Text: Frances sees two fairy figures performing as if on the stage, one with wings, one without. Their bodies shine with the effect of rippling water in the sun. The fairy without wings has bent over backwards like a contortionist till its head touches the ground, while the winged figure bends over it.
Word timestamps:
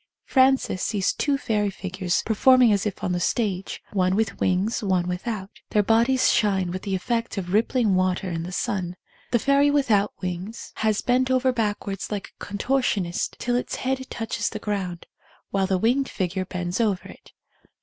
Frances 0.25 0.81
sees 0.81 1.13
two 1.13 1.37
fairy 1.37 1.69
figures 1.69 2.23
performing 2.25 2.73
as 2.73 2.87
if 2.87 3.03
on 3.03 3.11
the 3.11 3.19
stage, 3.19 3.83
one 3.93 4.15
with 4.15 4.39
wings, 4.39 4.81
one 4.81 5.07
without. 5.07 5.51
Their 5.69 5.83
bodies 5.83 6.31
shine 6.31 6.71
with 6.71 6.81
the 6.81 6.95
effect 6.95 7.37
of 7.37 7.53
rippling 7.53 7.93
water 7.93 8.27
in 8.27 8.41
the 8.41 8.51
sun. 8.51 8.95
The 9.29 9.37
fairy 9.37 9.69
without 9.69 10.11
wings 10.19 10.71
has 10.77 11.03
bent 11.03 11.29
over 11.29 11.53
backwards 11.53 12.09
like 12.11 12.29
a 12.29 12.43
contortionist 12.43 13.35
till 13.37 13.55
its 13.55 13.75
head 13.75 14.09
touches 14.09 14.49
the 14.49 14.57
ground, 14.57 15.05
while 15.51 15.67
the 15.67 15.77
winged 15.77 16.09
figure 16.09 16.45
bends 16.45 16.81
over 16.81 17.07
it. 17.07 17.31